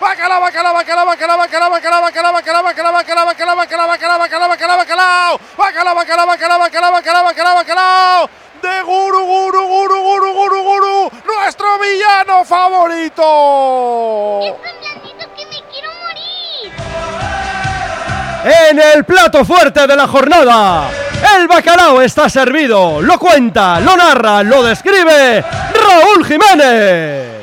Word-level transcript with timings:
bacalao, 0.00 0.40
bacalao, 0.40 0.74
bacalao, 0.74 1.06
bacalao, 1.06 1.38
bacalao, 1.38 1.70
bacalao, 1.70 2.02
bacalao, 2.02 2.32
bacalao, 2.32 2.92
bacalao, 2.94 3.26
bacalao, 3.26 3.56
bacalao, 3.56 4.18
bacalao, 4.18 4.48
bacalao, 4.48 4.76
bacalao. 4.78 5.40
Bacalao, 5.56 5.94
bacalao, 5.94 6.26
bacalao, 6.26 6.58
bacalao, 6.58 6.92
bacalao, 6.92 7.24
bacalao, 7.24 7.54
bacalao. 7.54 8.28
De 8.62 8.82
Guru, 8.82 9.24
Guru, 9.26 9.66
Guru, 9.66 10.02
Guru, 10.02 10.32
Guru, 10.34 10.62
Guru, 10.62 11.10
nuestro 11.26 11.78
villano 11.78 12.44
favorito. 12.44 13.22
¡Es 14.42 14.54
tan 14.62 14.80
blandito 14.80 15.26
que 15.36 15.46
me 15.46 15.62
quiero 15.70 15.90
morir! 16.02 16.72
En 18.70 18.78
el 18.80 19.04
plato 19.04 19.44
fuerte 19.44 19.86
de 19.86 19.94
la 19.94 20.06
jornada, 20.08 20.88
el 21.36 21.46
bacalao 21.48 22.00
está 22.00 22.30
servido. 22.30 23.02
Lo 23.02 23.18
cuenta, 23.18 23.78
lo 23.80 23.96
narra, 23.96 24.42
lo 24.42 24.62
describe 24.62 25.42
Raúl 25.42 26.24
Jiménez. 26.24 27.35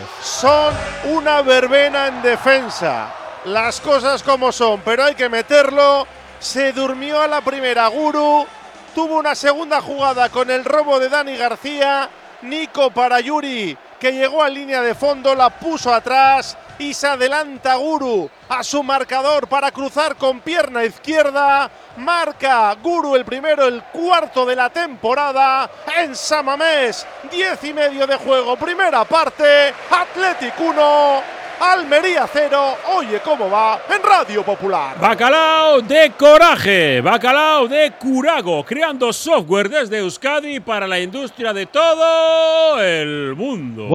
Son 0.44 0.74
una 1.06 1.42
verbena 1.42 2.08
en 2.08 2.22
defensa. 2.22 3.14
Las 3.46 3.80
cosas 3.80 4.22
como 4.22 4.52
son, 4.52 4.82
pero 4.82 5.06
hay 5.06 5.16
que 5.16 5.30
meterlo. 5.30 6.06
Se 6.38 6.74
durmió 6.74 7.22
a 7.22 7.30
la 7.30 7.40
primera 7.40 7.88
Guru. 7.88 8.46
Tuvo 8.94 9.20
una 9.20 9.36
segunda 9.36 9.80
jugada 9.80 10.28
con 10.28 10.52
el 10.52 10.66
robo 10.66 11.00
de 11.00 11.08
Dani 11.08 11.38
García. 11.38 12.10
Nico 12.42 12.92
para 12.92 13.22
Yuri, 13.22 13.78
que 13.98 14.12
llegó 14.12 14.44
a 14.44 14.50
línea 14.50 14.82
de 14.82 14.96
fondo, 14.96 15.34
la 15.34 15.50
puso 15.50 15.94
atrás 15.94 16.58
y 16.84 16.94
se 16.94 17.08
adelanta 17.08 17.76
Guru 17.76 18.30
a 18.50 18.62
su 18.62 18.84
marcador 18.84 19.48
para 19.48 19.72
cruzar 19.72 20.18
con 20.18 20.42
pierna 20.42 20.84
izquierda. 20.84 21.70
Marca 21.98 22.76
Guru 22.82 23.16
el 23.16 23.24
primero, 23.24 23.66
el 23.66 23.82
cuarto 23.84 24.46
de 24.46 24.56
la 24.56 24.70
temporada 24.70 25.70
en 26.02 26.14
Samamés. 26.14 27.08
Diez 27.32 27.64
y 27.64 27.74
medio 27.74 28.06
de 28.06 28.18
juego, 28.18 28.58
primera 28.58 29.06
parte. 29.06 29.74
Athletic 29.90 30.60
1, 30.60 31.24
Almería 31.62 32.28
0. 32.32 32.78
Oye 32.96 33.22
cómo 33.24 33.50
va 33.50 33.80
en 33.90 34.04
Radio 34.04 34.44
Popular. 34.44 35.00
Bacalao 35.00 35.82
de 35.82 36.12
coraje, 36.18 37.00
bacalao 37.00 37.68
de 37.70 37.94
curago, 37.94 38.66
creando 38.66 39.14
software 39.14 39.70
desde 39.70 40.00
Euskadi 40.00 40.60
para 40.60 40.86
la 40.86 41.00
industria 41.00 41.54
de 41.54 41.66
todo 41.68 42.82
el 42.82 43.36
mundo. 43.36 43.88